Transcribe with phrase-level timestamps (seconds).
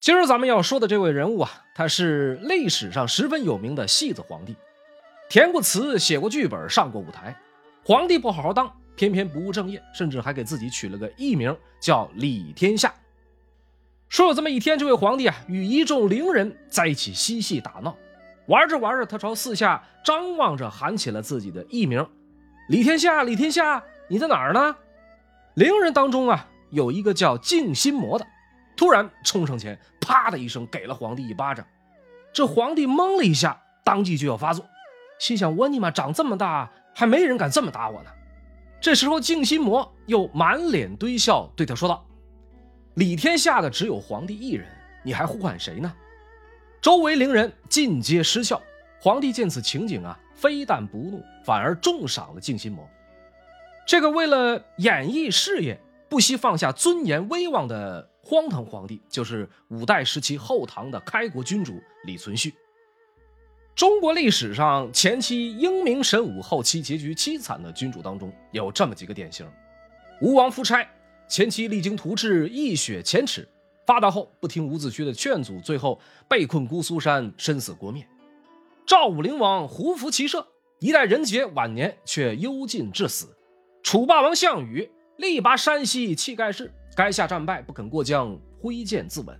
[0.00, 4.56] 今儿咱们要说的这位人物啊，他是历史上十分有名的戏子皇帝，
[5.28, 7.36] 填过词，写过剧本，上过舞台。
[7.84, 12.94] 皇帝不好好当，偏偏不务正业，甚至还给自己取了个艺名叫李天下。
[14.08, 17.94] 说有这么一天，这位皇帝啊，与一众伶人在一起嬉戏打闹，
[18.46, 22.08] 玩着玩着，他朝四下张望着，喊起了自己的艺名
[22.70, 24.74] ：“李天下，李天下，你在哪儿呢？”
[25.56, 28.26] 伶人当中啊，有一个叫静心魔的，
[28.80, 31.66] 突然冲上前，啪的一声给了皇帝一巴掌。
[32.32, 34.64] 这皇帝懵了一下，当即就要发作，
[35.18, 38.10] 心想：我尼玛长这么大，还没人敢这么打我呢。
[38.80, 42.02] 这时候，静心魔又满脸堆笑，对他说道。
[42.94, 44.66] 李天下的只有皇帝一人，
[45.04, 45.92] 你还呼唤谁呢？
[46.80, 48.62] 周围伶人尽皆失笑。
[48.98, 52.88] 皇帝见此情景啊，非但不怒，反而重赏了静心魔。
[53.86, 55.78] 这个为了演艺事业
[56.08, 62.52] 不惜放下尊严威望的荒唐皇帝，就是五代时期后唐的开国君主李存勖。
[63.74, 69.44] 中国历史上前期英明神武、后期结局凄惨的君主当中，有这么几个典型：
[70.20, 70.88] 吴王夫差。
[71.26, 73.42] 前期励精图治，一雪前耻；
[73.84, 78.06] 发达后不听伍子胥的劝阻，最后被困姑苏山，身死国灭。
[78.86, 80.46] 赵武灵王胡服骑射，
[80.78, 83.36] 一代人杰，晚年却幽禁致死。
[83.82, 89.36] 楚霸王项羽力拔山兮气盖世，垓下战败，不肯过江，挥剑自刎。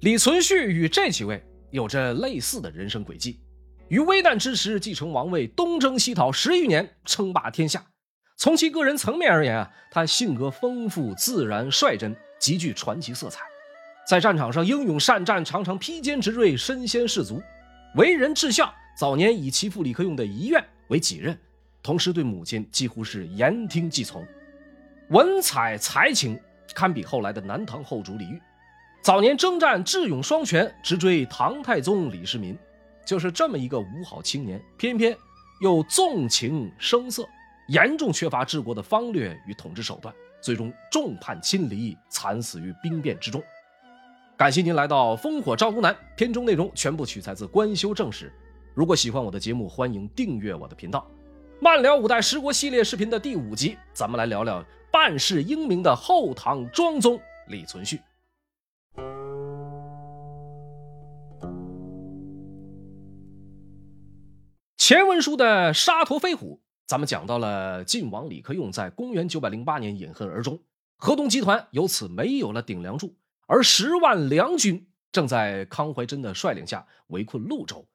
[0.00, 3.40] 李存勖与这几位有着类似的人生轨迹，
[3.88, 7.84] 于危难之时继承王位，东征西讨十余年，称霸天下。
[8.36, 13.40] 从其个人层面而言啊，他性格丰富、自然、率真，极具传奇色彩。
[14.06, 17.42] 在战场上英勇善战，常常披坚执锐，身先士卒。
[17.96, 21.36] 为人至孝，早年以其父李克用的遗愿为己任，
[21.82, 24.24] 同时对母亲几乎是言听计从。
[25.08, 26.38] 文采才情
[26.74, 28.40] 堪比后来的南唐后主李煜。
[29.02, 32.56] 早年征战智勇双全，直追唐太宗李世民。
[33.04, 35.16] 就是这么一个五好青年，偏偏
[35.60, 37.24] 又纵情声色。
[37.68, 43.42] 严重缺乏治国的方略与统治手段，最终众叛亲离，惨死于兵变之中。
[44.36, 48.26] 感谢您来到《烽火赵都南》，片中内容全部取材自《官修正史》。
[48.74, 51.04] 如果喜欢我的节目，欢迎订阅我的频道。
[51.58, 57.98] 慢聊五代十国系列视频的第五集，咱们来聊聊办事英明的后唐庄宗李存勖。
[64.76, 66.60] 前文书的沙陀飞虎。
[66.86, 70.60] 咱们讲到了晋王李克用在公元九百零八年饮恨而终，
[70.96, 73.16] 河东集团由此没有了顶梁柱，
[73.48, 77.88] 而十万梁军正在康怀真的率领下围困潞州。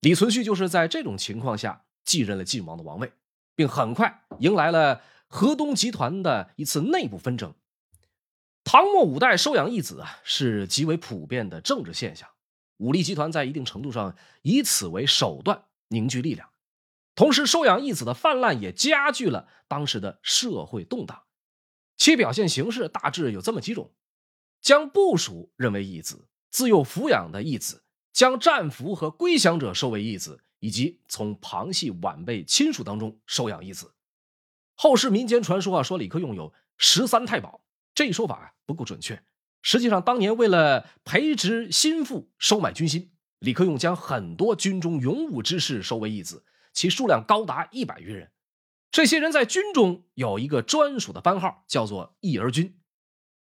[0.00, 3.12] 李存勖就是在这种情况下继任了晋王的王位，
[3.54, 5.02] 并很快迎来了
[5.32, 7.54] 河东集团的一次内部纷争。
[8.64, 12.28] 唐末五代收养义子啊，是极为普遍的政治现象，
[12.78, 16.50] 武力集团在一定程度上以此为手段凝聚力量。
[17.14, 21.22] 同时，收养义子的泛滥也加剧了当时的社会动荡。
[21.96, 23.92] 其表现形式大致有这么几种：
[24.60, 33.92] 将部属认为义子，自幼抚养的义子，将战俘和归降者收为义子，以及从旁系晚辈亲属当中收养义子。
[34.82, 37.60] 后世民间传说啊，说李克用有十三太保，
[37.94, 39.22] 这一说法啊不够准确。
[39.60, 46.46] 实际上，当年为了培植心腹、收买军心，李克用将很多军中勇武之士收为义子。
[46.72, 48.30] 其数量高达一百余人，
[48.90, 52.80] 这些人在军中有一个专属的番号，叫做义儿军。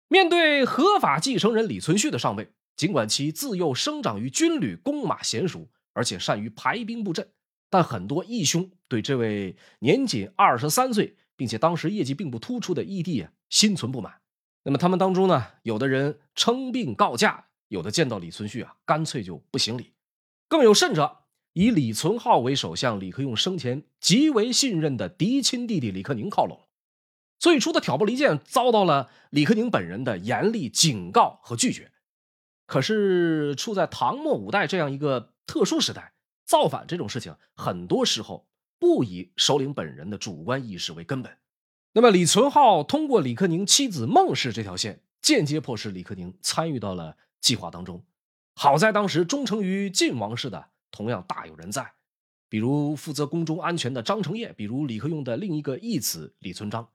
[0.07, 7.33] 面对合法继承人李存勖的上位，尽管其自幼生长于军旅，弓马娴熟，而且善于排兵布阵，
[7.77, 14.15] 但很多义兄对这位年仅二十三岁，并且当时业绩并不突出的义弟啊，心存不满。
[14.63, 19.93] 那么他们当中呢，有的人称病告假，有的见到李存勖啊，干脆就不行礼，
[20.49, 21.19] 更有甚者。
[21.53, 26.63] 以李存浩为首，向李克用生前极为信任的嫡亲弟弟李克宁靠拢。
[27.39, 31.93] 最初的挑拨离间遭到了李克宁本人的严厉警告和拒绝。
[32.65, 36.15] 可是，处在唐末五代这样一个特殊时代，
[36.47, 38.47] 造反这种事情，很多时候
[38.79, 41.37] 不以首领本人的主观意识为根本。
[41.93, 48.03] 那么，李存浩通过李克宁妻子孟氏这条线，间接迫使李克宁参与到了计划当中。
[48.55, 50.71] 好在当时忠诚于晋王室的。
[50.93, 51.93] 同样大有人在，
[52.49, 56.89] 比如负责宫中安全的张承业，比如李克用的另一个义子李存璋。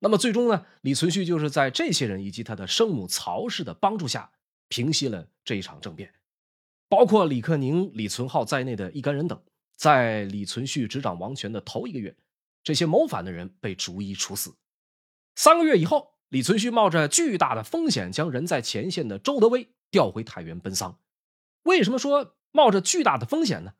[0.00, 4.32] 那么最终呢，李存勖就是在这些人以及他的生母曹氏的帮助下，
[4.66, 6.12] 平息了这一场政变。
[6.90, 9.40] 包括李克宁、李存浩在内的一干人等，
[9.76, 12.16] 在李存勖执掌王权的头一个月，
[12.64, 14.56] 这些谋反的人被逐一处死。
[15.36, 20.98] 三个月以后，李存勖冒着巨大的风险，将人在前线的周德威调回太原奔丧。
[21.62, 23.74] 为什么说冒着巨大的风险呢？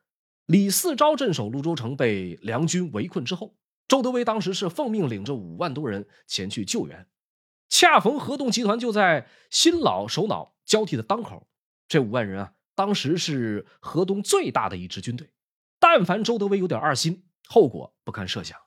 [0.45, 3.57] 李嗣昭镇守潞州城，被梁军围困之后，
[3.89, 7.07] 周德威当时是奉命领着五万多人前去救援。
[7.67, 11.47] 恰逢河东集团就在新老首脑交替的当口，
[11.89, 15.31] 这五万人啊，当时是河东最大的一支军队。
[15.79, 18.57] 但凡周德威有点二心，后果不堪设想。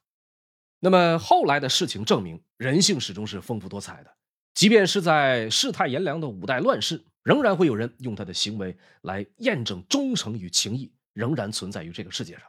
[0.80, 4.16] 那么后来的事情证明，人性始终是丰富多彩的。
[4.52, 12.42] 即便是在世态炎凉的五代乱世，仍然会有人用他的行为来验证忠诚与情义仍然存在于这个世界上。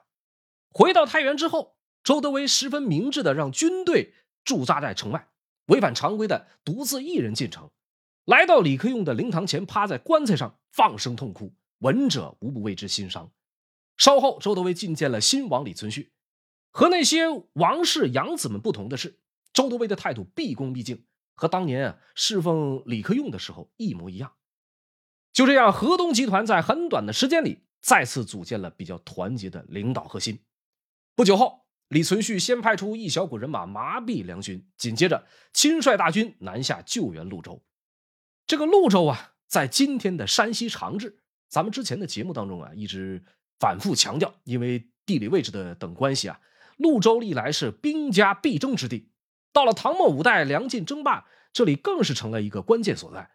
[0.72, 4.14] 回到太原之后，周德威十分明智的让军队
[4.44, 5.30] 驻扎在城外，
[5.68, 7.72] 违反常规的独自一人进城，
[8.26, 13.32] 来到李克用的灵堂前，趴在棺材上放声痛哭，闻者无不为之心伤。
[13.98, 16.10] 稍后，周德威觐见了新王李存勖，
[16.72, 19.20] 和那些王室养子们不同的是，
[19.54, 21.06] 周德威的态度毕恭毕敬。
[21.38, 24.34] 和当年啊侍奉李克用的时候一模一样。
[25.34, 30.40] 就这样，河东集团在很短的时间里再次组建了比较团结的领导核心。
[31.14, 37.62] 不久后，李存勖先派出一小股人马麻痹梁军，紧接着亲率大军南下救援潞州。
[38.48, 41.20] 这个潞州啊，在今天的山西长治。
[41.48, 43.24] 咱们之前的节目当中啊，一直
[43.60, 46.40] 反复强调，因为地理位置的等关系啊，
[46.78, 49.12] 潞州历来是兵家必争之地。
[49.54, 53.32] 到了唐末五代，梁晋争霸，这里更是成了一个关键所在。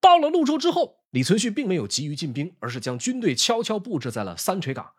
[0.00, 4.92] 到了潞州之后，李存勖并没有急于进兵，而是将军队悄悄布置在了三垂岗。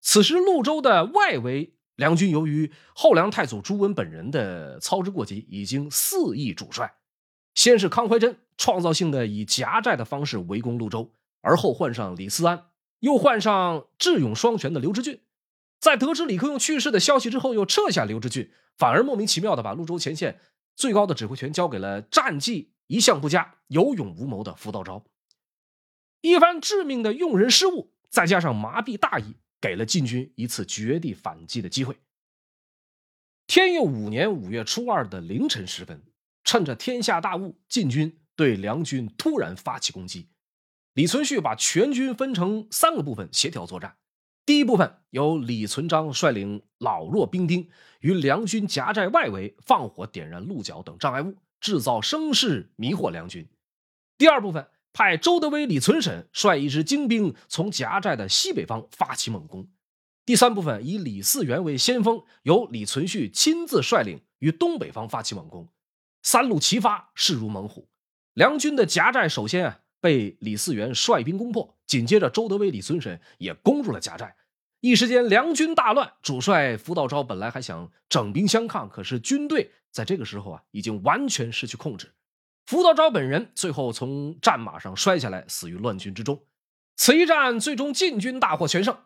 [0.00, 6.94] 此时，潞州的外围梁军由于后梁太祖朱温本人的操之过急，已经肆意主帅。
[7.56, 11.10] 先是康怀真创造性的以夹寨的方式围攻潞州，
[11.40, 12.66] 而后换上李思安，
[13.00, 15.22] 又换上智勇双全的刘知俊。
[15.80, 18.52] 在得知李克用去世的消息之后，又撤下刘知俊。
[18.76, 20.38] 反而莫名其妙的把潞州前线
[20.74, 25.04] 最高的指挥权交给了战绩一向不佳、有勇无谋的福道昭。
[26.20, 31.96] 一番致命的用人失误，再加上麻痹大意，给了晋军一次绝地反击的机会。
[33.46, 36.02] 天佑五年五月初二的凌晨时分，
[36.46, 40.28] 趁着天下大雾，晋军对梁军突然发起攻击。
[40.94, 43.96] 李存勖把全军分成三个部分协调作战。
[44.46, 53.48] 第一部分由李存璋率领老弱兵丁于梁军夹寨外围放火点燃鹿角等障碍物，制造声势迷惑梁军。
[54.16, 59.68] 第二部分派周德威、李存审率一支精兵从夹寨的西北方发起猛攻。
[60.24, 65.68] 第三部分以李嗣源为先锋，由李存勖亲自率领于东北方发起猛攻。
[66.26, 67.88] 三路齐发，势如猛虎。
[68.34, 69.80] 梁军的夹寨首先啊。
[69.98, 74.36] 被李嗣源率兵攻破，紧接着周德威、李存审也攻入了夹寨，
[74.80, 76.12] 一时间梁军大乱。
[76.22, 82.12] 主帅福道昭本来还想整兵相抗，可是军队在这个时候啊，已经完全失去控制。
[82.66, 86.44] 福道昭本人最后从战马上摔下来，死于乱军之中。
[86.96, 88.96] 此一战最终晋军大获全胜。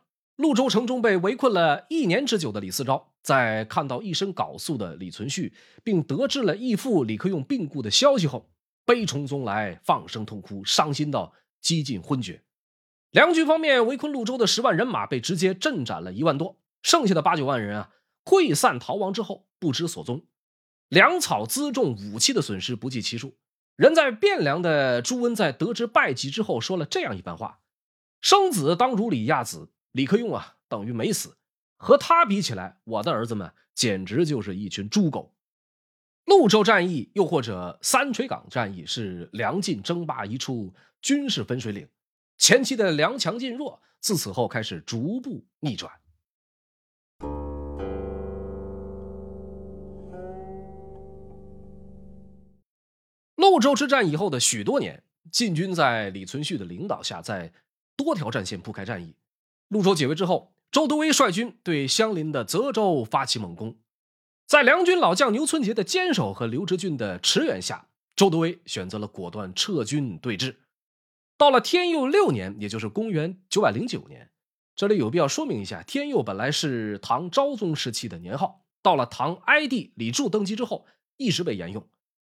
[0.41, 5.53] 潞州城中被围困了一年之久的李嗣昭，在看到一身缟素的李存勖，
[5.85, 8.51] 并得知了义父李克用病故的消息后。
[8.87, 12.43] 悲从中来，放声痛哭，伤心到几近昏厥。
[13.11, 17.91] 梁军方面围困潞州的十万人马被直接阵斩了一万多，剩下的八九万人啊，
[18.25, 20.25] 溃散逃亡之后不知所踪。
[20.89, 23.37] 粮草辎重武器的损失不计其数。
[23.77, 27.61] 人在汴梁的朱温在得知败绩之后说了这样一番话
[28.21, 31.37] ：“生子当如李亚子，李克用啊，等于没死。
[31.77, 35.35] 和他比起来，我的儿子们简直就是一群猪狗。”
[36.27, 41.89] 潞州战役，又或者三垂岗战役，是梁晋争霸一处军事分水岭。
[42.37, 45.93] 前期的梁强晋弱，自此后开始逐步逆转。
[53.37, 57.53] 潞州之战以后的许多年，晋军在李存勖的领导下，在
[57.97, 59.17] 多条战线铺开战役。
[59.71, 63.79] 潞州解围之后，周德威率军对相邻的泽州发起猛攻。
[64.45, 67.87] 在梁军老将牛存杰的坚守和刘知俊的驰援下，
[68.17, 70.57] 周德威选择了果断撤军对峙。
[71.39, 74.31] 到了天佑六年，也就是公元九百零九年，
[74.75, 80.85] 这里有必要说明一下：天佑本来是唐昭宗时期的年号，到了唐哀帝李柱登基之后，
[81.17, 81.89] 一直被沿用。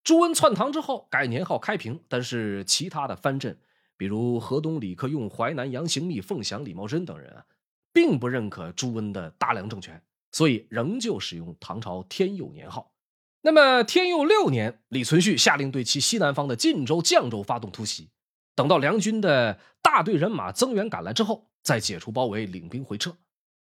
[0.04, 3.58] 朱温篡唐之后改年号开平，但是其他的藩镇，
[3.96, 7.44] 比如河东李克用、淮南杨行密、凤翔李茂贞等人啊，
[7.92, 10.02] 并不认可朱温的大梁政权。
[10.34, 12.94] 所以仍旧使用唐朝天佑年号。
[13.42, 18.08] 那么天佑六年，李存勖下令对其西南方的晋州、绛州发动突袭。
[18.54, 23.18] 等到梁军的大队人马增援赶来之后，再解除包围，领兵回撤，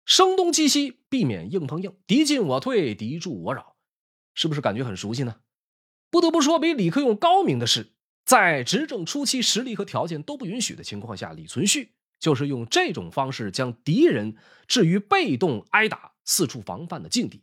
[0.05, 3.77] 声东击西，避免硬碰硬，敌进我退，敌驻我扰，
[4.35, 5.37] 是不是感觉很熟悉呢？
[6.11, 14.37] 不得不说，比李克用高明的是，在执政初期实力和条件都不允许的情况下，李存勖就是用这种方式将敌人
[14.69, 17.43] 置于被动挨打、四处防范的境地。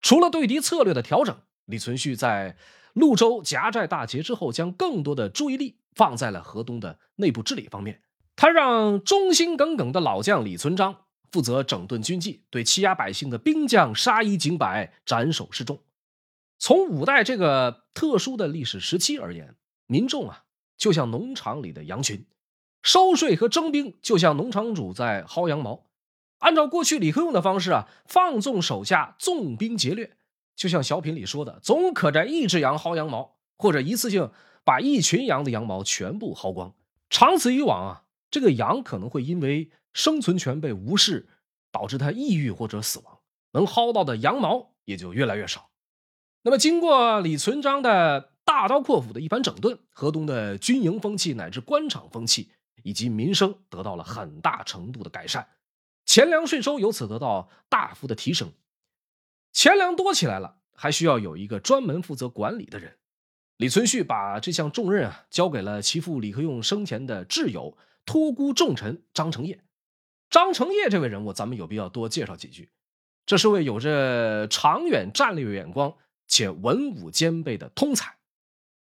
[0.00, 2.56] 除了对敌策略的调整，李存勖在
[2.94, 8.02] 潞州夹寨大捷之后，将更多的注意力放在了河东的内部治理方面。
[8.36, 15.82] 他让忠心耿耿的老将李存璋负责整顿军纪，对欺压百姓的兵将杀一儆百，斩首示众。
[16.58, 20.44] 从五代这个特殊的历史时期而言，民众啊，
[20.76, 22.26] 就像农场里的羊群，
[22.82, 25.86] 收税和征兵就像农场主在薅羊毛。
[26.38, 30.16] 按照过去李克用的方式啊，放纵手下，纵兵劫掠，
[30.54, 34.30] 就像小品里说的，总可摘一只羊薅羊毛，或者一次性
[34.62, 36.74] 把一群羊的羊毛全部薅光。
[37.08, 41.28] 长此以往啊，这个羊可能会因为生存权被无视，
[41.70, 43.20] 导致它抑郁或者死亡，
[43.52, 45.70] 能薅到的羊毛也就越来越少。
[46.42, 52.50] 那么，经过李存璋的大刀阔斧的一番整顿，河东的军营风气乃至官场风气
[52.82, 55.48] 以及民生得到了很大程度的改善，
[56.04, 58.52] 钱粮税收由此得到大幅的提升。
[59.52, 62.98] 钱粮多起来了，还需要有一个专门负责管理的人。
[63.56, 69.64] 李存勖把这项重任啊交给了其父李克用生前的挚友、托孤重臣张承业。
[70.28, 72.70] 张承业这位人物，咱们有必要多介绍几句。
[73.24, 75.96] 这是位有着长远战略眼光。
[76.26, 78.16] 且文武兼备的通才，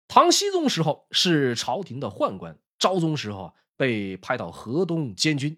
[0.08, 5.58] 唐僖宗时候是朝廷的宦官，昭宗时候被派到河东监军。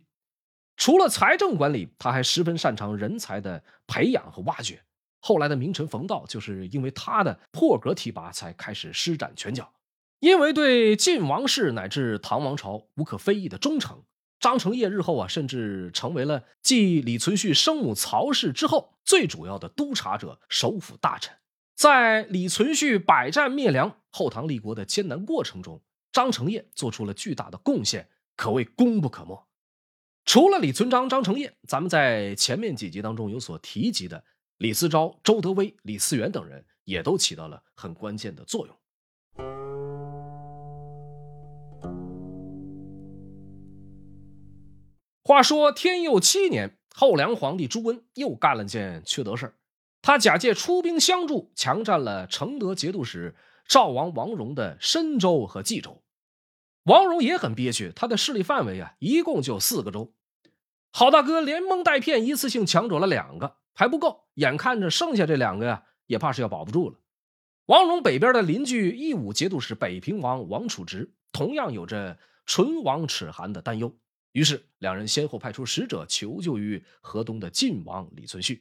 [0.75, 4.82] 除了财政管理，他还十分擅长人才的培养和挖掘。
[5.20, 9.74] 后来的名臣冯道就是因为他的破格提拔才开始施展拳脚。
[10.20, 14.03] 因为对晋王室乃至唐王朝无可非议的忠诚，
[14.39, 21.38] 张承业日后啊，甚至成为了继李存勖生母曹氏之后最主要的督察者、首辅大臣。
[21.79, 25.81] 在李存勖百战灭梁、后唐立国的艰难过程中，
[26.12, 29.48] 张承业做出了巨大的贡献，可谓功不可没。
[30.25, 34.21] 除了李存璋、张承业，咱们在前面几集当中有所提及的
[34.57, 38.75] 李思昭、周德威、李嗣源等人，也都起到了很关键的作用。
[45.24, 49.53] 话说天佑七年，后梁皇帝朱温又干了件缺德事儿。
[50.01, 53.36] 他假借出兵相助，强占了承德节度使
[53.68, 56.01] 赵王王荣的深州和冀州。
[56.84, 60.13] 王荣也很憋屈，他的势力范围啊，一共就四个州。
[60.91, 66.98] 好大哥连蒙带骗，一次性抢走了两个，还不够，眼看着剩下这两个呀，也怕是要保不住了。
[67.65, 73.96] 王荣北边的邻居义武节度使北平王王处直，同样有着唇亡齿寒的担忧，
[74.32, 78.60] 于是两人先后派出使者求救于河东的晋王李存勖。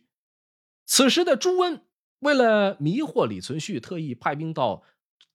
[0.88, 1.82] 此时的朱温
[2.20, 4.82] 为了迷惑李存勖，特意派兵到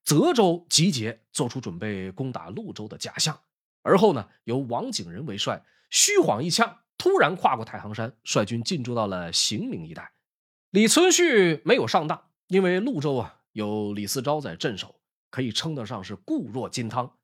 [0.03, 3.39] 泽州集结，做出准备攻打潞州的假象。
[3.83, 10.13] 而后呢，由王景仁为帅，虚晃一枪，突然跨过太行山，率军进驻到了行明一带。
[10.71, 17.15] 李存勖没有上当，因为潞州啊有李嗣昭在镇守，可以称得上是固若金汤。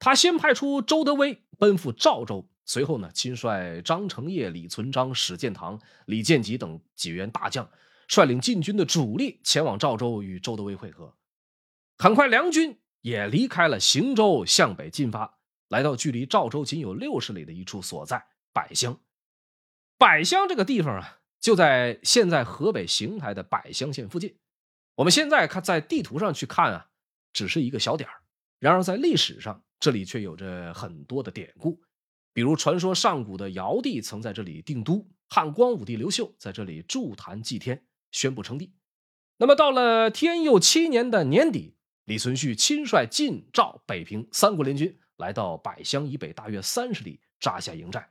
[0.00, 2.48] 他先派出周德威奔赴赵州。
[2.72, 7.68] 随后呢，亲率张承业、李存璋、史建堂、李建吉等几员大将，
[8.06, 11.12] 率领禁军的主力前往赵州与周德威会合。
[11.98, 19.00] 很快，梁军也离开了邢州，向北进发，来到距离赵州仅有六十里的一处所在百乡。
[19.98, 24.38] 百乡这个地方啊，就在现在河北邢台的百乡县附近。
[24.94, 26.86] 我们现在看在地图上去看啊，
[27.32, 28.22] 只是一个小点儿，
[28.60, 31.82] 然而在历史上，这里却有着很多的典故。
[32.40, 38.72] 比如，传说上古的尧帝曾在这里定都，汉光武帝刘秀在这里筑坛祭天，宣布称帝。
[39.36, 48.08] 那么，到了天佑七年的年底，李存勖亲率晋、赵、北平三国联军来到百乡以北大约三十里扎下营寨。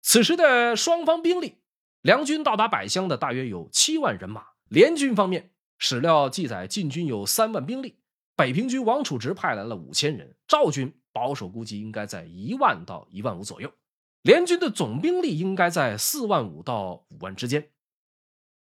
[0.00, 1.58] 此时的双方兵力，
[2.00, 4.46] 梁军到达百乡的大约有七万人马。
[4.70, 7.98] 联军方面，史料记载晋军有三万兵力，
[8.34, 10.94] 北平军王处直派来了五千人，赵军。
[11.12, 13.72] 保守估计应该在一万到一万五左右，
[14.22, 17.70] 联军的总兵力应该在四万五到五万之间。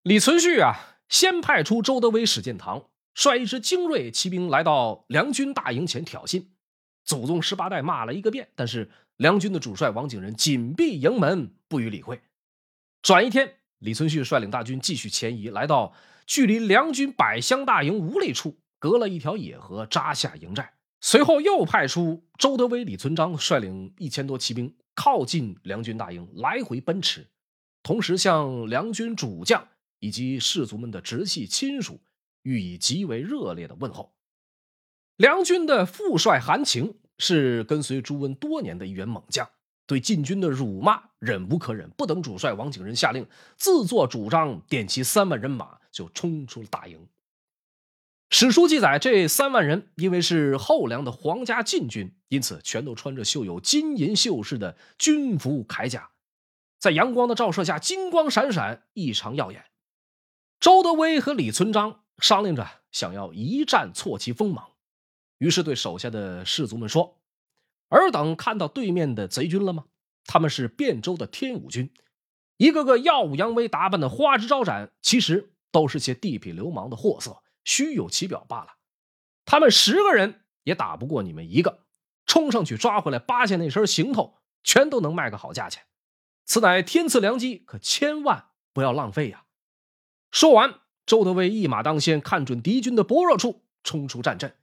[0.01, 6.47] 李存勖啊，先派出周德威、史建堂，率一支精锐骑兵来到梁军大营前挑衅，
[7.05, 12.21] 祖宗十八代骂了一个遍，但是梁军的主帅王景仁紧闭营门，不予理会。
[13.01, 15.93] 转一天，李存勖率领大军继续前移，来到
[16.25, 20.73] 距离梁军百乡大营五里处，隔了一条野河，扎下营寨。
[21.05, 27.27] 随后又派出周德威、李存璋率领一千多骑兵靠近梁军大营，来回奔驰，
[27.83, 29.67] 同时向梁军主将
[29.99, 31.99] 以及士卒们的直系亲属
[32.43, 34.15] 予以极为热烈的问候。
[35.17, 39.49] 梁军的副帅韩情是跟随朱温多年的一员猛将，
[39.85, 47.05] 对禁军的辱骂忍无可忍，不等主帅王景仁下令，自作主张点齐三万人马就冲出了大营。
[48.35, 56.09] 史书记载，这三万人因为是后梁的皇家禁军，因此全都穿着绣有金银绣饰的军服铠甲，
[56.79, 59.65] 在阳光的照射下金光闪闪，异常耀眼。
[60.59, 64.71] 周德威和李存璋商量着想要一战挫其锋芒，
[65.37, 67.19] 于是对手下的士卒们说
[67.89, 69.85] ：“尔等看到对面的贼军了吗？
[70.25, 71.93] 他们是汴州的天武军，
[72.57, 78.75] 一个个耀武扬威，打扮的花枝招展，其实都是些地痞流氓的货色，虚有其表罢了。
[79.45, 81.85] 他们十个人也打不过你们一个，
[82.25, 85.83] 冲上去抓回来八下那身行头，全都能卖个好价钱。
[86.45, 89.45] 此乃天赐良机，可千万不要浪费呀！”
[90.31, 94.55] 说完，周德威一马当先，看准敌军的薄弱处，冲出战阵。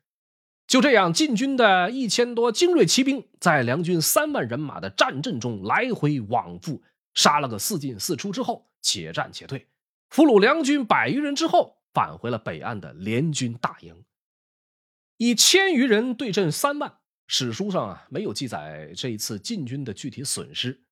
[0.66, 9.66] 就这样，晋军的一千多精锐骑兵在梁军三万人马的战阵中来回往复，杀了个四进四出之后，且战且退，
[10.09, 14.04] 俘虏梁军百余人之后，返回了北岸的联军大营。
[15.16, 20.82] 以千余人对阵三万，史书上啊没有记载这一次晋军的具体损失。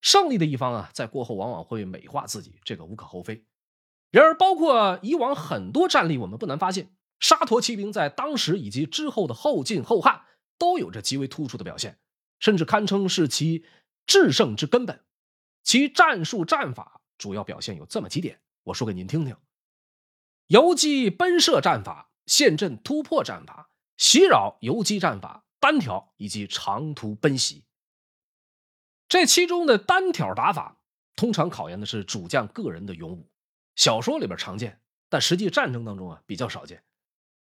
[0.00, 3.44] 胜利的一方啊，在过后往往会美化自己，这个无可厚非。
[4.10, 10.24] 然而，包括以往很多战例，我们不难发现，沙陀骑兵在当时以及之后的后晋、后汉
[10.58, 11.98] 都有着极为突出的表现，
[12.38, 13.64] 甚至堪称是其
[14.06, 15.04] 制胜之根本。
[15.62, 19.34] 其战术战法主要表现有这么几点，我说给您听听：
[20.46, 27.64] 游击奔射战法、陷阵突破战法、袭扰游击战法、单挑以及长途奔袭。
[29.08, 30.78] 这其中的单挑打法，
[31.16, 33.28] 通常考验的是主将个人的勇武。
[33.76, 36.82] 小说里边常见，但实际战争当中啊比较少见。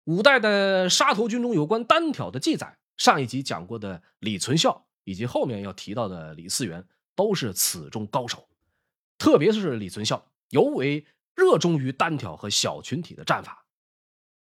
[0.04, 8.48] 五代的沙陀军中有关单挑的记载，上一集讲过的李存孝以及后面要提到的李嗣源都是此中高手。
[9.16, 13.66] 特别是李存孝尤为热衷于单挑和小群体的战法。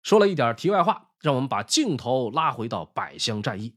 [0.03, 3.75] 说了一点题外话，让我们把镜头拉回到百乡战役。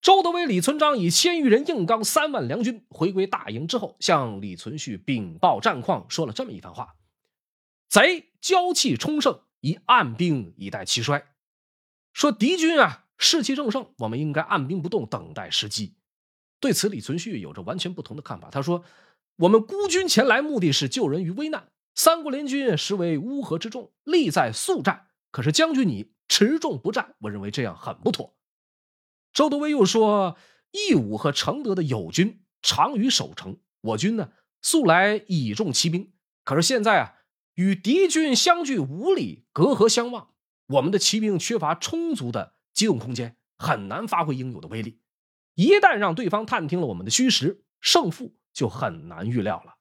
[0.00, 6.94] 周德威、李存璋以千余人硬刚三万梁军，回归大营之后，向李存勖禀报战况，说了这么一番话
[7.88, 11.26] ：“贼骄气冲盛，以按兵以待其衰。
[12.12, 15.96] 说敌军啊士气正盛，我们应该按兵不动，等待时机。”
[16.60, 18.50] 对此，李存勖有着完全不同的看法。
[18.50, 18.84] 他说
[19.36, 21.70] ：“我们孤军前来，目的是救人于危难。
[21.94, 25.08] 三国联军实为乌合之众，力在速战。
[25.30, 28.36] 可是将军你持重不战，我认为这样很不妥。”
[29.32, 30.36] 周德威又说
[30.70, 34.30] ：“义武和承德的友军长于守城，我军呢
[34.62, 36.12] 素来倚重骑兵，
[36.44, 37.14] 可是现在啊，
[37.54, 40.34] 与敌军相距五里，隔河相望，
[40.68, 45.00] 我们的骑兵缺乏充足的机动空间，很难发挥应有的威力。
[45.54, 49.73] 一旦让对方探听了我们的虚实，胜负就很难预料了。”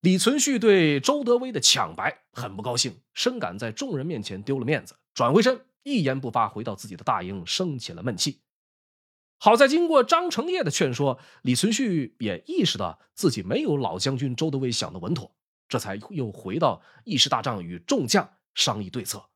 [0.00, 5.60] 李存勖对周德威的抢白很不高兴，深感在众人面前丢了面子，转回身。
[5.82, 8.42] 一言不发，回到自己的大营，生起了闷气。
[9.38, 15.34] 好在经过张承业的劝说，李存勖也意识到自己没有老将军周德威想的稳妥，
[15.68, 19.30] 这才又回到议事大帐，与众将商议对策。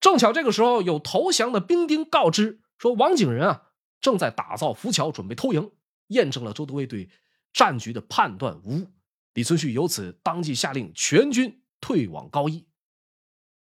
[0.00, 5.72] 正巧这个时候，有投降的兵丁告知说，王景仁啊正在打造浮桥，准备偷营，
[6.08, 7.10] 验证了周德威对
[7.52, 8.90] 战局的判断无误。
[9.36, 12.66] 李存勖由此当即下令全军退往高邑。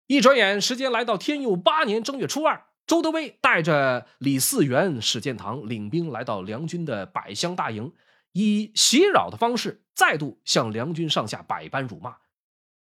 [0.08, 7.92] 一转眼，时间来到天佑八年正月初二，周德威带着李嗣源、史建堂领兵来到梁军的百乡大营，
[8.32, 12.16] 以袭扰的方式再度向梁军上下百般辱骂。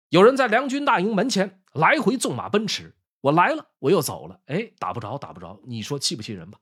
[0.09, 6.59] 有人在梁军大营门前来回纵马奔驰，我来了，我又走了，哎，打不着，打不着，你说气不气人吧？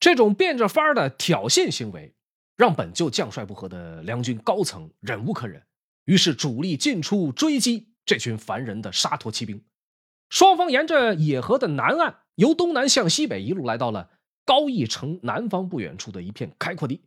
[0.00, 2.16] 这种变着法儿的挑衅行为，
[2.56, 5.62] 让本就将帅不和的梁军高层忍无可忍，
[6.04, 9.64] 于是主力进出追击这群烦人的沙陀骑兵。
[10.28, 14.10] 双方沿着野河的南岸，由东南向西北一路来到了
[14.44, 17.02] 高邑城南方不远处的一片开阔地。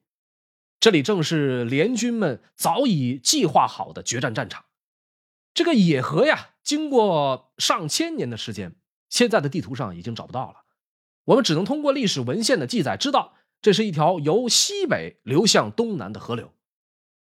[0.80, 4.66] 这里正是联军们早已计划好的决战战场。
[5.54, 8.76] 这个野河呀，经过上千年的时间，
[9.10, 10.66] 现在的地图上已经找不到了。
[11.26, 13.34] 我们只能通过历史文献的记载知道，
[13.68, 16.54] 这是一条由西北流向东南的河流。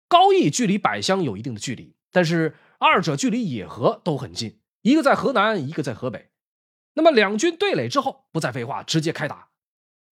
[0.06, 4.60] 高邑距离百乡有一定的距离，但是二者距离野河都很近。
[4.82, 6.28] 一个在河南，一个在河北。
[6.92, 9.48] 那么两军对垒之后，不再废话，直接开打。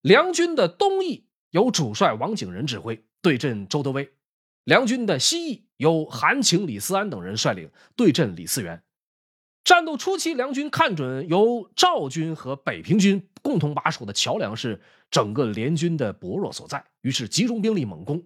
[0.00, 4.06] 梁军的东翼由主帅王景仁指挥，对阵周德威；
[4.64, 8.82] 梁军的西翼由韩情、李思安等人率领，对阵李嗣源。
[9.62, 14.80] 战斗初期，梁军看准由赵军和北平军共同把守的桥梁是
[15.10, 18.24] 整个联军的薄弱所在，于是集中兵力猛攻。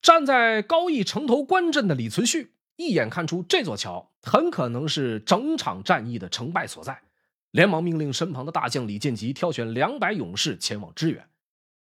[0.00, 7.02] 站在高邑城头观阵的李存勖一眼看出这座桥很可能是整场战役的成败所在，
[7.50, 11.28] 连忙命令身旁的大将李建吉挑选两百勇士前往支援。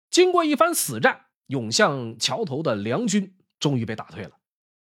[0.09, 4.31] 经过一番死战，涌向桥头的梁军终于被打退了。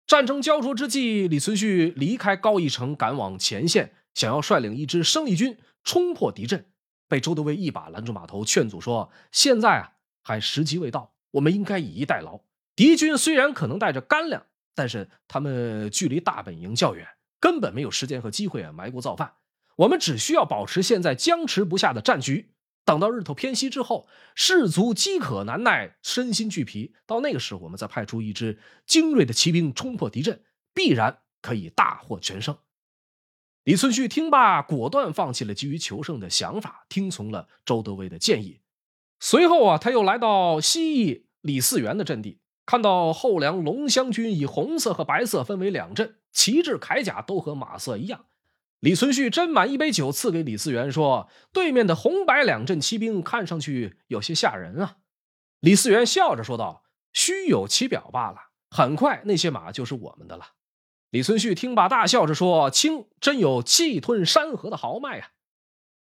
[0.05, 6.68] 战争焦灼之际，李存勖离开高邑城，赶往前线，想要率领一支生力军冲破敌阵，
[7.09, 12.39] 被周德威一把拦住码头，劝阻说：“现在啊，还时机未到，我们应该以逸待劳。
[12.75, 17.05] 敌军虽然可能带着干粮，但是他们距离大本营较远，
[17.41, 19.33] 根本没有时间和机会啊埋锅造饭。
[19.75, 22.53] 我们只需要保持现在僵持不下的战局。”
[22.85, 26.95] 等到日头偏西之后，士卒饥渴难耐，身心俱疲。
[27.05, 30.41] 到那个时候，我们再派出一支精锐的骑兵冲破敌阵，
[30.73, 32.57] 必然可以大获全胜。
[33.69, 38.61] 李存勖听罢，果断放弃了急于求胜的想法，听从了周德威的建议。
[39.19, 48.25] 随后啊，他又来到西翼李嗣源的阵地，看到后梁龙骧军以红色和白色分为两阵，旗帜铠甲都和马色一样。
[48.79, 54.95] 李存勖斟满一杯酒，赐给李嗣源，说：“对面的红白两阵骑兵看上去有些吓人啊。”
[55.61, 58.49] 李嗣源笑着说道：“虚有其表罢了。
[58.71, 60.53] 很快，那些马就是我们的了。”
[61.11, 65.29] 李存勖听罢，大笑着说：“卿真有气吞山河的豪迈啊！”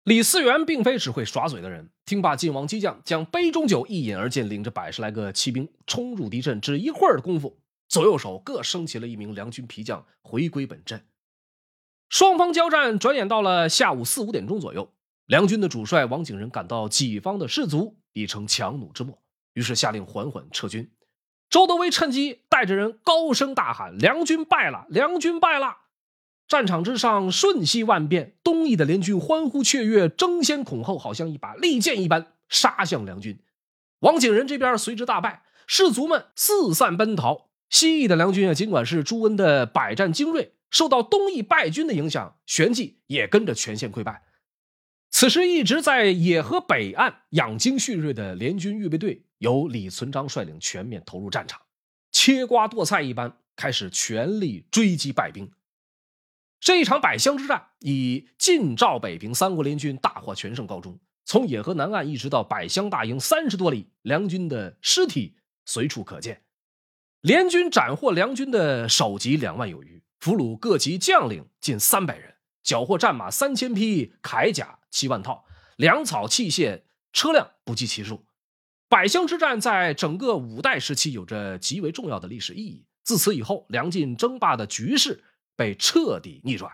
[0.03, 1.89] 李嗣源并非只会耍嘴的人。
[2.05, 6.59] 听罢，晋王激将将杯中酒一饮而尽，领着百十来个骑兵冲入敌阵。
[6.59, 11.05] 只一会儿的功夫，左右手各升起了一名梁军皮将，回归本阵。
[12.09, 14.93] 双方交战，转眼到了下午四五点钟左右。
[15.25, 19.21] 梁军的主帅王景仁感到己方的士卒已成强弩之末，
[19.53, 20.89] 于是下令缓缓撤军。
[21.49, 24.85] 周德威趁机带着人高声大喊：“梁军败了！
[24.89, 25.77] 梁军败了！”
[26.47, 33.39] 战场之上瞬息万变，东翼的联军欢呼雀跃，争先恐后，好像一把利剑一般杀向梁军。
[33.99, 37.49] 王景仁这边随之大败，士卒们四散奔逃。
[37.69, 40.53] 西翼的梁军啊，尽管是朱温的百战精锐。
[40.69, 44.23] 受到东翼败军的影响，旋即也跟着全线溃败。
[45.09, 51.61] 此时，一直在野河北岸养精蓄锐的联军预备队，由李存璋率领，全面投入战场，
[52.11, 55.51] 切瓜剁菜一般开始全力追击败兵。
[56.59, 60.99] 这一场百乡之战以晋、赵、北平三国联军大获全胜告终。
[61.23, 66.41] 从野河南岸一直到百乡大营三十多里，梁军的尸体随处可见。
[67.21, 70.01] 联军斩获梁军的首级两万有余。
[70.19, 75.45] 俘虏各级将领近三百人，缴获战马三千匹，铠甲七万套，
[75.75, 76.81] 粮草器械
[77.13, 78.25] 车辆不计其数。
[78.89, 82.85] 百乡之战在整个五代时期有着极为重要的历史意义。
[83.03, 85.23] 自此以后，梁晋争霸的局势
[85.57, 86.71] 被彻底逆转。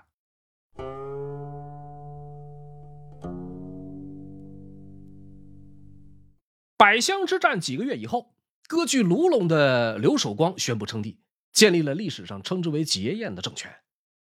[6.77, 8.35] 百乡之战几个月以后，
[8.67, 11.19] 割据卢龙的刘守光宣布称帝。
[11.51, 13.71] 建立了历史上称之为结燕的政权，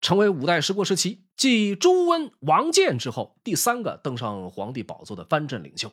[0.01, 5.93] 成为五代十国时期继朱温、王建之后第三个登上皇帝宝座的藩镇领袖。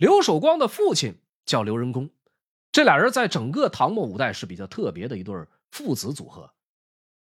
[0.00, 2.08] 刘守光的父亲叫刘仁恭，
[2.72, 5.34] 这俩人在整个唐末五代是比较特别的一对
[5.70, 6.54] 父子组合。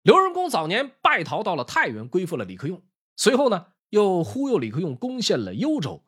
[0.01, 2.81] 刘仁恭早年败逃到了太原，归附了李克用，
[3.17, 6.05] 随后呢又忽悠李克用攻陷了幽州。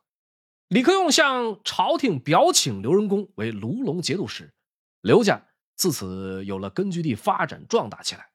[0.68, 4.54] 李克用向朝廷表请刘仁恭为卢龙节度使，
[5.02, 5.48] 刘家。
[5.76, 8.30] 自此有了根据地，发展壮大起来。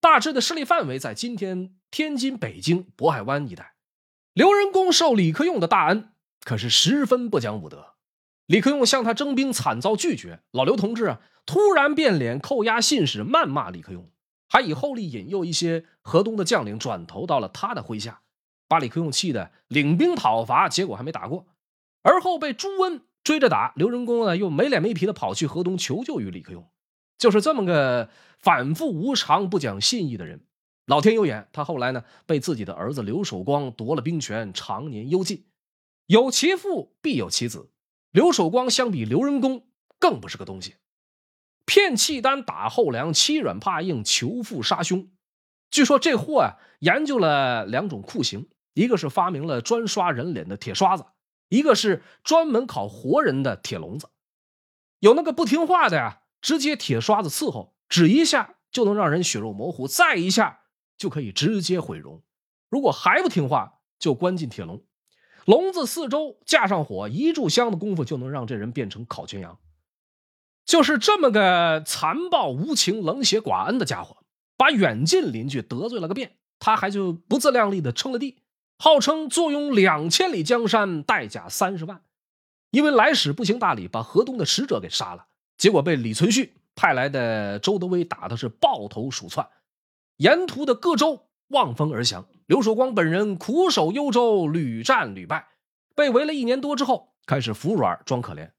[0.00, 3.74] 大致的势力范围在今天天津、北京、渤海湾一带。
[4.34, 6.12] 刘仁恭受李克用的大恩，
[6.46, 7.94] 可是十分不讲武德。
[8.46, 10.38] 李克用向他征兵，惨遭拒绝。
[10.52, 14.08] 老刘同志啊，突然变脸，扣押信使，谩骂李克用，
[14.48, 18.20] 还以厚利引诱一些河东的将领转投到了他的麾下，
[18.68, 21.48] 把李克用气得领兵讨伐，结果还没打过，
[22.02, 23.02] 而后被朱温。
[23.24, 26.64] 追着打，刘仁恭呢又没脸没皮的跑去河东求救于李克用，
[27.18, 30.44] 就是这么个反复无常、不讲信义的人。
[30.86, 35.44] 老天有眼，他后来呢被自己的儿子刘守光夺了兵权，常年幽禁。
[36.06, 37.70] 有其父必有其子，
[38.10, 39.66] 刘守光相比刘仁恭
[39.98, 40.76] 更不是个东西，
[41.64, 45.10] 骗契丹打后梁，欺软怕硬，求富杀兄。
[45.70, 51.06] 据说这货啊研究了两种酷刑，一个是发明了专刷人脸的铁刷子。
[51.48, 54.08] 一个是专门烤活人的铁笼子，
[54.98, 60.62] 有那个不听话的呀，直接铁刷子伺候，指一下就能让人血肉模糊，再一下
[60.96, 62.22] 就可以直接毁容。
[62.68, 64.84] 如果还不听话，就关进铁笼，
[65.46, 69.58] 笼子四周架上火，一炷香的功夫就能让这人变成烤全羊。
[70.64, 74.16] 就是这么个残暴无情、冷血寡恩的家伙，
[74.56, 78.38] 把远近邻居得罪了个遍，他还就不自量力的称了帝，
[78.76, 82.02] 号称坐拥两千里江山，代价三十万。
[82.72, 89.48] 因为来使不行大礼，把河东的使者给杀了，结果被李存勖派来的周德威打的是抱头鼠窜，
[90.16, 92.26] 沿途的各州望风而降。
[92.46, 95.48] 刘守光本人苦守幽州，屡战屡败，
[95.94, 98.52] 被围了一年多之后，开始服软装可怜。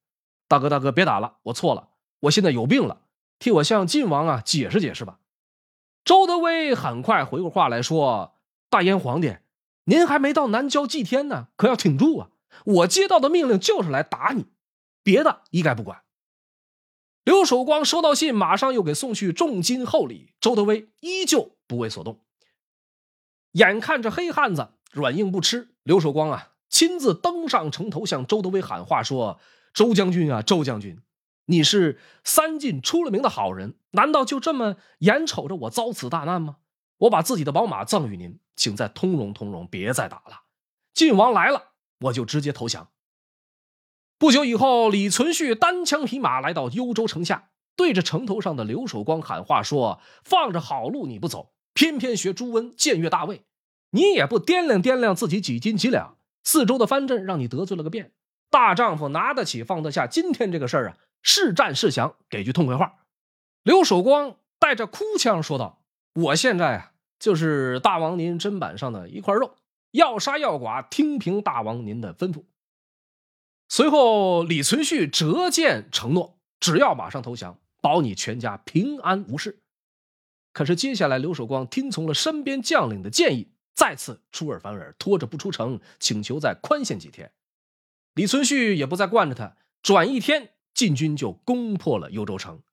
[0.47, 1.89] 大哥，大哥，别打了，我错了，
[2.21, 3.02] 我现在有病了，
[3.39, 5.19] 替我向晋王啊解释解释吧。
[6.04, 8.36] 周德威很快回过话来说
[8.69, 9.38] ：“大燕皇帝，
[9.86, 12.30] 您还没到南郊祭天呢，可要挺住啊！
[12.65, 14.47] 我接到的命令就是来打你，
[15.04, 16.04] 别的一概不管。”
[17.26, 20.34] 刘守光收到信，马上又给送去重金厚礼。
[20.39, 22.21] 周德威依旧不为所动。
[23.58, 29.39] 眼看着黑汉子软硬不吃，刘守光啊亲自登上城头，向周德威喊话说
[29.74, 31.02] ：“周将军啊，周将军。”
[31.50, 36.58] 你是三晋出了名的好人，难道就这么眼瞅着我遭此大难吗？
[37.00, 40.43] 我把自己的宝马赠与您，请再通融通融，别再打了。
[40.93, 42.89] 晋王来了，我就直接投降。
[44.20, 53.44] 不久以后，李存勖单枪匹马来到幽州城下，对着城头上的刘守光喊话说：“放着好路你不走，偏偏学朱温僭越大位，
[53.92, 56.18] 你也不掂量掂量自己几斤几两。
[56.44, 58.13] 四周的藩镇让你得罪了个遍，
[58.50, 63.06] 大丈夫拿得起放得下今天这个事儿啊。”是战是降，给句痛快话。
[63.62, 65.84] 刘守光带着哭腔说道
[66.16, 69.54] ：“我现在啊，就是大王您砧板上的一块肉，
[69.92, 72.46] 要杀要剐，听凭大王您的吩咐。”
[73.70, 79.60] 随后，李存勖折剑承诺，只要马上投降，保你全家平安无事。
[80.58, 87.32] 可是，接下来刘守光听从了身边将领的建议，再次出尔反尔，拖着不出城，请求再宽限几天。
[88.15, 90.54] 李存勖也不再惯着他，转一天。
[90.74, 92.63] 晋军就攻破了幽州城。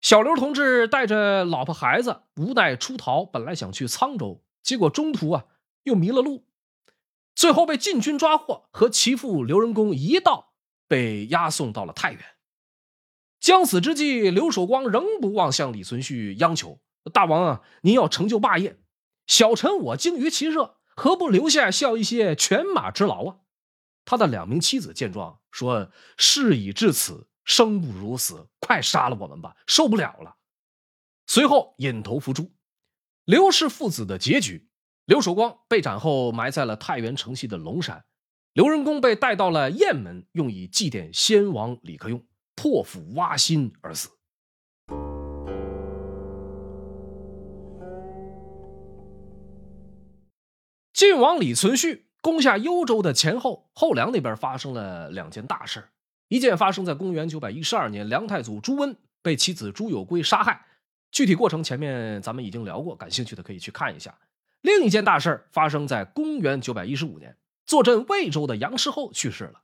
[0.00, 5.44] 小刘同志带着老婆孩子无奈出逃，本来想去沧州，结果中途啊
[5.84, 6.44] 又迷了路，
[7.36, 10.54] 最后被晋军抓获，和其父刘仁恭一道
[10.88, 12.33] 被押送到了太原。
[13.44, 16.80] 将死之际，刘守光仍不忘向李存勖央求
[17.12, 18.80] ：“大王啊，您要成就霸业，
[19.26, 23.36] 小臣我精于其热，何不留下效一些犬马之劳啊？”
[24.06, 30.36] 他的两名妻子见状说：“事已至此，生不如死，快杀了我们吧，受不了了。”
[31.28, 32.50] 随后引头伏诛。
[33.26, 34.70] 刘氏父子的结局：
[35.04, 38.06] 刘守光被斩后埋在了太原城西的龙山，
[38.54, 44.10] 刘仁恭被带到了雁门，用以祭奠先王李克用，破腹挖心而死。
[50.92, 52.04] 晋王李存勖。
[52.24, 55.84] 攻下幽州的前后，后梁那边发生了两件大事
[56.28, 60.64] 一件发生在公元九百一十二年，梁太祖朱温被妻子朱有圭杀害，
[61.12, 64.18] 具体过程前面咱们已经聊过，感兴趣的可以去看一下。
[64.62, 67.36] 另一件大事发生在公元九百一十五年，
[67.66, 69.63] 坐镇魏州的杨师厚去世了。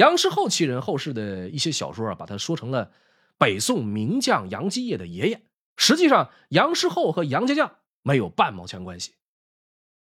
[0.00, 2.90] 杨师厚其人，后世的一些小说啊，把他说成了
[3.36, 5.42] 北宋名将杨基业的爷爷。
[5.76, 9.16] 实际上，杨师厚和杨家将没有半毛钱关系。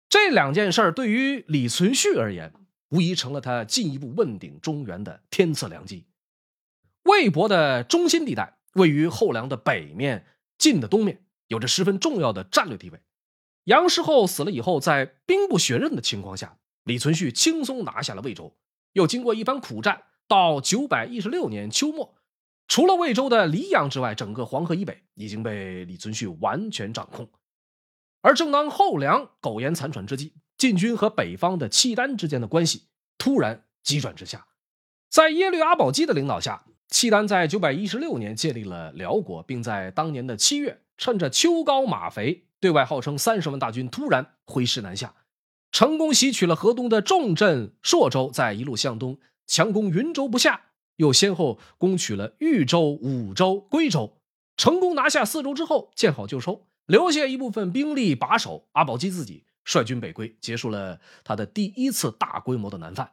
[0.07, 2.53] 这两件事儿对于李存勖而言，
[2.91, 6.05] 无疑成了他进一步问鼎中原的天赐良机。
[7.03, 10.25] 魏国的中心地带位于后梁的北面，
[10.57, 13.01] 晋的东面，有着十分重要的战略地位。
[13.65, 18.55] 杨师厚死了以后，在兵不血刃的情况下，李存勖轻松拿下了魏州。
[18.99, 22.15] 又经过一番苦战，到九百一十六年秋末，
[22.67, 27.29] 除了魏州的黎阳之外，整个黄河以北已经被李存勖完全掌控。
[28.21, 34.47] 而正当后梁苟延残喘之际，晋军和北方的契丹之间的关系突然急转直下。
[35.09, 45.15] 在耶律阿保机的领导下，契丹在九百一十六年建立了辽国，并在当年的七月，趁着秋高马肥，对外号称三十万大军突然挥师南下，
[45.71, 50.61] 成功袭取了河东的重镇朔州，再一路向东强攻云州不下，
[50.97, 54.17] 又先后攻取了豫州、武州、归州，
[54.57, 56.65] 成功拿下四州之后，见好就收。
[56.85, 63.11] 留下一部分兵力把守，阿保机自己率军北归，结束了他的第一次大规模的南犯。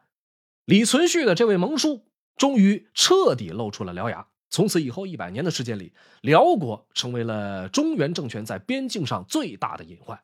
[0.65, 4.27] 李存勖的这位盟叔终于彻底露出了獠牙。
[4.49, 5.93] 从此以后一百年的时间里，
[6.23, 10.19] 辽国成为了中原政权在边境上最大的隐患。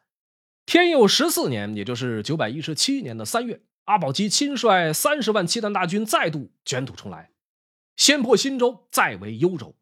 [0.72, 7.30] 天佑十四年，也就是九百一十七年的三月，阿保机亲率三十万契丹大军再度卷土重来，
[7.94, 9.76] 先破新州，再围幽州。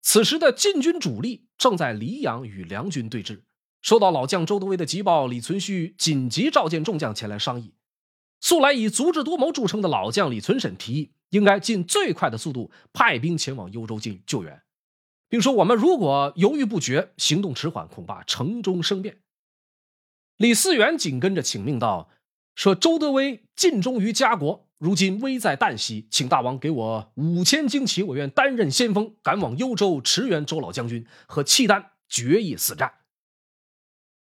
[0.00, 3.42] 此时的晋军主力正在黎阳与梁军对峙。
[3.82, 7.74] 收到老将周德威的急报，李存勖紧急召见众将前来商议。
[8.40, 14.62] 素来以足智多谋著称的老将李存审提议，应该尽最快的速度派兵前往幽州进救援，
[15.28, 19.18] 并说：“我们如果犹豫不决，行动迟缓，恐怕城中生变。”
[20.42, 22.10] 李嗣源紧跟着请命道
[22.56, 32.92] ：“说周德威尽忠于家国，如今危在旦夕，请大王给我五千精骑，我愿担任先锋，赶往幽州驰援周老将军，和契丹决一死战。”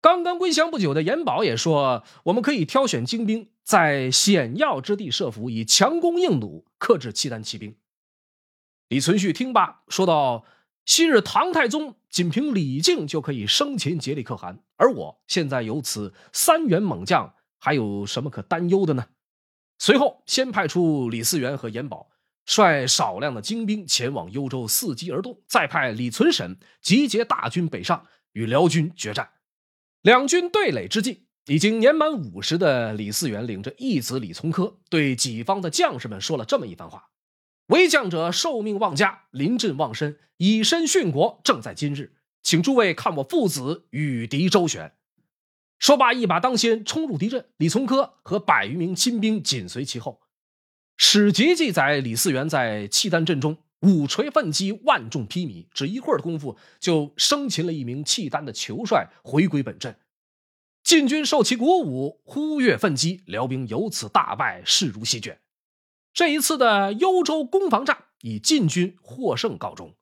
[0.02, 7.74] 刚刚归降不久的严宝也说：“我们可以挑选精兵，在险要之地设伏，以强攻硬弩，克制契丹骑兵。”
[8.88, 10.44] 李存勖听罢，说道
[10.84, 19.04] ：“昔日唐太宗仅凭李靖就可以生擒竭力可汗，而我现在有此三员猛将，还有什么可担忧的呢？”
[19.78, 22.10] 随后，先派出李嗣源和严宝
[22.46, 29.30] 率少量的精兵前往幽州伺机而动，再派李存审集结大军北上，与辽军决战。
[30.00, 37.10] 两军对垒之际，已经年满五十的李嗣源领着义子李从珂，对己方的将士们说了这么一番话
[37.68, 44.94] ：“为将者受命忘家，临阵忘身，以身殉国，正在今日，请诸位看我父子与敌周旋。”
[45.78, 50.20] 说罢，一把当先冲入敌阵，李从珂和百余名亲兵紧随其后。
[50.96, 59.98] 史籍记载，李嗣源在契丹阵中五锤奋击，万众披靡，只一会儿的功夫就生擒了一名契丹的酋帅，回归本阵。
[60.82, 65.40] 晋军受其鼓舞，忽跃奋击，辽兵由此大败，势如席卷。
[66.12, 69.94] 这一次的幽州攻防战以晋军获胜告终。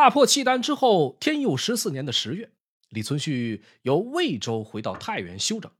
[0.00, 2.50] 大破契丹之后，天佑十四年的十月，
[2.88, 5.70] 李存勖由魏州回到太原休整。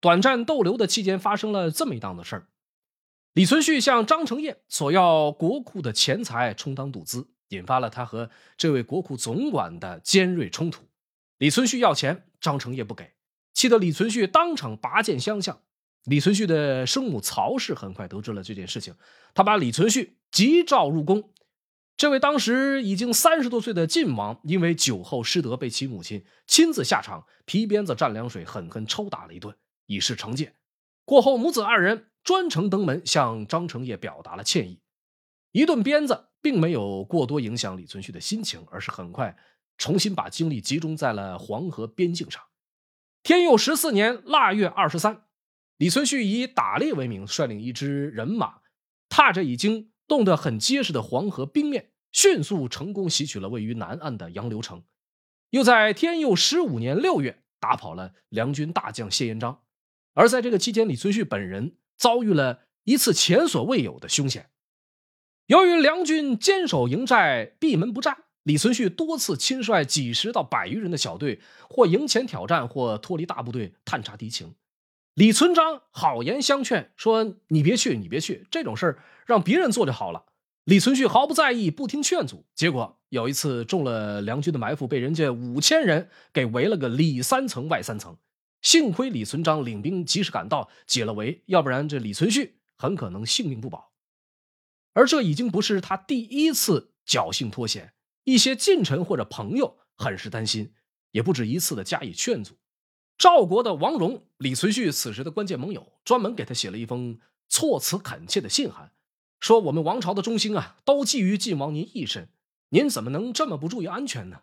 [0.00, 2.46] 短暂逗留的期间，发生了这么一档子事儿：
[3.34, 10.84] 李存勖向张承业索要国库的钱财充当赌资，引发了他和这位国库总管的尖锐冲突。
[11.36, 13.12] 李存勖要钱，张承业不给，
[13.52, 15.60] 气得李存勖当场拔剑相向。
[16.04, 18.94] 李存勖的生母曹氏很快得知了这件事情，
[19.34, 21.30] 他把李存勖急召入宫。
[22.00, 29.54] 这位当时已经三十多岁的晋王，因为酒后失德，被其母亲亲自下场，皮鞭子蘸凉水，狠狠抽打了一顿。
[29.84, 30.54] 以示惩戒。
[31.04, 34.80] 过后，母子二人专程登门向张承业表达了歉意。
[35.52, 39.36] 一顿鞭子并没有过多影响李存勖的心情，而是很快
[39.76, 42.42] 重新把精力集中在了黄河边境上。
[43.22, 45.24] 天佑十四年腊月二十三，
[45.76, 48.60] 李存勖以打猎为名，率领一支人马，
[49.10, 54.82] 踏着已经冻得很结实的黄河冰面，迅速成功袭取了位于南岸的杨柳城。
[55.50, 59.62] 又在天佑十五年六月，打跑了梁军大将谢延章。
[60.14, 64.50] 而在这个期间，李存勖本人遭遇了一次前所未有的凶险。
[65.46, 74.56] 由于梁军坚守营寨，闭门不战，李存勖多次亲率几十到百余人的小队，或营前挑战，或脱离大部队探查敌情。
[75.20, 80.24] 李存璋好言相劝，说：“你别去，你别去，这种事儿让别人做就好了。”
[80.64, 82.46] 李存勖毫不在意，不听劝阻。
[82.54, 88.16] 结果有一次中了梁军的埋伏，被人家五千人给围了个里三层外三层。
[88.62, 93.92] 幸亏李存璋领兵及时赶到，解了围，要不然这李存勖很可能性命不保。
[94.94, 97.92] 而这已经不是他第一次侥幸脱险，
[98.24, 100.72] 一些近臣或者朋友很是担心，
[101.10, 102.56] 也不止一次的加以劝阻。
[103.20, 108.92] 赵国的王戎，李存勖此时的关键盟友，专门给他写了一封措辞恳切的信函，
[109.38, 112.30] 说：“我们王朝的中兴啊，都寄于晋王您一身，
[112.70, 114.40] 您怎么能这么不注意安全呢？”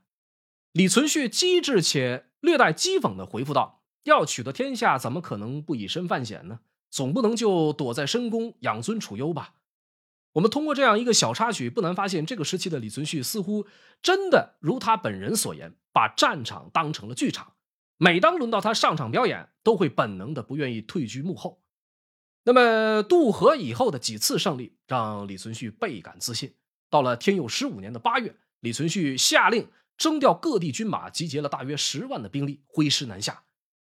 [0.74, 3.82] 李存勖机智且略带讥讽的回复道。
[4.04, 6.60] 要取得天下，怎么可能不以身犯险呢？
[6.92, 9.56] 总不能就躲在深宫养尊处优吧？
[10.34, 13.66] 我们通过这样一个小插曲，不难发现，这个时期的李存勖似乎
[14.04, 17.54] 真的如他本人所言，把战场当成了剧场。
[17.97, 21.62] 每当轮到他上场表演，都会本能的不愿意退居幕后。
[22.43, 26.53] 那么渡河以后的几次胜利，让李存勖倍感自信。
[26.89, 33.43] 到了天佑十五年的八月，李存勖下令征调各地军马，集结了大约十万的兵力，挥师南下。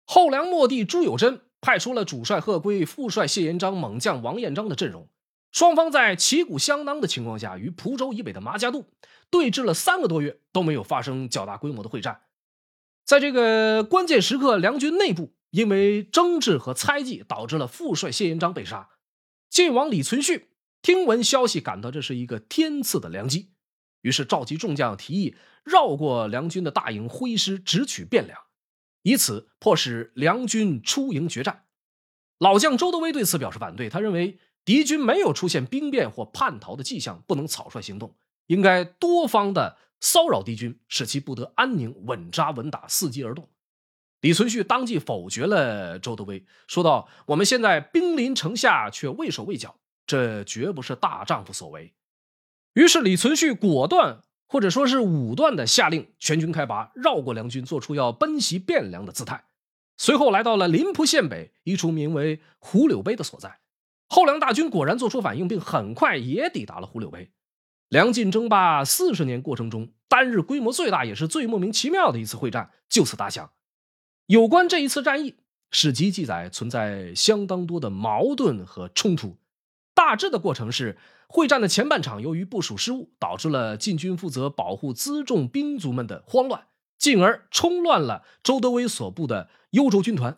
[0.05, 5.09] 后梁末帝朱友贞派出了主帅贺圭、副帅谢延章、猛将王彦章的阵容，
[5.51, 8.85] 双方在旗鼓相当的情况下，与蒲州以北的麻家渡
[9.29, 12.21] 对峙了三个多月，都没有发生较大规模的会战。
[13.07, 18.89] 在这个关键时刻，梁军内部因为争执和猜忌，导致了副帅谢延章被杀。
[19.49, 20.47] 晋王李存勖
[20.81, 23.53] 听闻消息，感到这是一个天赐的良机，
[24.01, 28.37] 于是召集众将，提议绕过梁军的大营，挥师直取汴梁。
[29.03, 31.63] 以此迫使梁军出营决战，
[32.37, 33.87] 老将周德威对此表示反对。
[33.87, 43.49] 他认为敌军没有出现兵变或叛逃的迹象，不能草率行动，应该多方的骚扰敌军，使其不得安宁，稳扎稳打，伺机而动。
[44.21, 51.93] 李存勖当即否决了周德威，说道：“我们现在兵临城下，却畏手畏脚，这绝不是大丈夫所为。”
[52.73, 59.45] 于是李存勖果断或者说是武断的下令全军开拔，绕过梁军，做出要奔袭汴梁的姿态。
[59.97, 63.59] 随后来到了临浦县北一处名为胡柳碑的所在。
[64.07, 67.31] 后梁大军果然做出反应，并很快也抵达了胡柳碑。
[67.89, 73.51] 梁晋争霸四十年过程中，单日规模最大也是最莫名其妙的一次会战就此打响。
[74.25, 75.35] 有关这一次战役，
[75.71, 79.37] 史籍记载存在相当多的矛盾和冲突。
[79.93, 80.97] 大致的过程是。
[81.29, 86.67] 会战的前半场，由于部署失误，导致了晋军负责保护辎重兵卒们的慌乱，
[86.97, 90.37] 进而冲乱了周德威所部的幽州军团。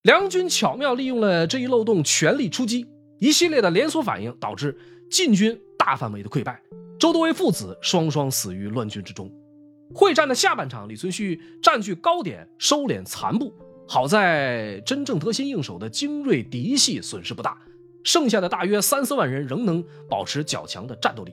[0.00, 2.86] 梁军巧妙利用了这一漏洞，全力出击。
[3.20, 4.80] 一系列的连锁反应导致
[5.10, 6.62] 晋军大范围的溃败，
[6.96, 9.28] 周都尉父子双双死于乱军之中。
[9.92, 13.52] 会战的下半场，李存勖占据高点，收敛残部，
[13.88, 17.58] 好在真正得心应手的精锐嫡系损失不大。
[18.04, 21.32] 剩下的大约三四万人仍能保持较强的战斗力，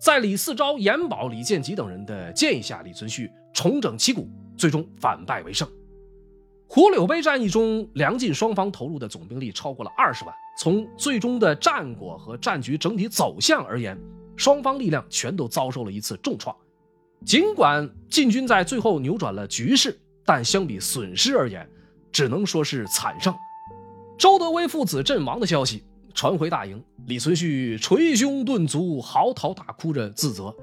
[0.00, 5.68] 在李嗣昭、严保、李建吉等人的建议下，李存勖重整旗鼓，最终反败为胜。
[6.72, 10.32] 胡柳碑战役中，梁晋双方投入的总兵力超过了二十万。
[10.56, 14.00] 从最终的战果和战局整体走向而言，
[14.36, 16.54] 双方力量全都遭受了一次重创。
[17.26, 21.68] 尽管晋军在最后扭转了局势，但相比损失而言，
[22.12, 23.34] 只能说是惨胜。
[24.16, 25.82] 周德威父子阵亡的消息。
[26.14, 30.54] 传回大营，李存勖捶胸顿足，嚎啕大哭着自责，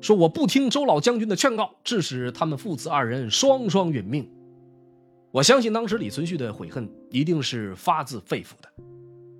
[0.00, 4.28] 说：“我不听周老将军的劝告，致使他们父子二人双双殒命。”
[5.34, 8.70] 我相信当时李存勖的悔恨一定是发自肺腑的。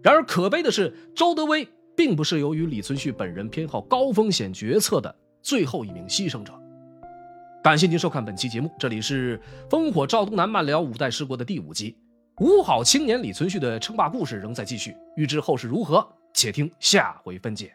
[0.02, 6.52] 然而可悲的是，周德威并不是由于李存勖本人偏好高风险决策的最后一名牺牲者。
[7.62, 9.40] 感谢您收看本期节目，这里是
[9.70, 11.96] 《烽火赵东南漫聊五代十国》的第五集。
[12.40, 17.72] 五好青年李存勖的称霸故事仍在继续，欲知后事如何，且听下回分解。